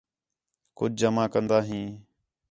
[0.77, 1.87] کُج جمع کندا ہیں